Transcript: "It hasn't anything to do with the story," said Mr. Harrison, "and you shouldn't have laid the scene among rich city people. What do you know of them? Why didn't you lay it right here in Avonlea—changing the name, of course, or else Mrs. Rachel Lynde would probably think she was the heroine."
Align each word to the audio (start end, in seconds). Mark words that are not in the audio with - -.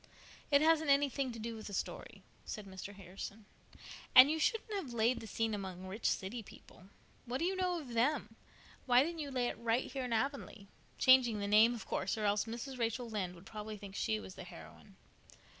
"It 0.49 0.61
hasn't 0.63 0.89
anything 0.89 1.31
to 1.31 1.37
do 1.37 1.55
with 1.55 1.67
the 1.67 1.75
story," 1.75 2.23
said 2.43 2.65
Mr. 2.65 2.95
Harrison, 2.95 3.45
"and 4.15 4.31
you 4.31 4.39
shouldn't 4.39 4.73
have 4.73 4.93
laid 4.95 5.19
the 5.19 5.27
scene 5.27 5.53
among 5.53 5.85
rich 5.85 6.07
city 6.09 6.41
people. 6.41 6.85
What 7.27 7.37
do 7.37 7.45
you 7.45 7.55
know 7.55 7.79
of 7.79 7.89
them? 7.93 8.35
Why 8.87 9.03
didn't 9.03 9.19
you 9.19 9.29
lay 9.29 9.45
it 9.47 9.59
right 9.59 9.91
here 9.91 10.05
in 10.05 10.11
Avonlea—changing 10.11 11.37
the 11.37 11.47
name, 11.47 11.75
of 11.75 11.85
course, 11.85 12.17
or 12.17 12.25
else 12.25 12.45
Mrs. 12.45 12.79
Rachel 12.79 13.07
Lynde 13.11 13.35
would 13.35 13.45
probably 13.45 13.77
think 13.77 13.95
she 13.95 14.19
was 14.19 14.33
the 14.33 14.43
heroine." 14.43 14.95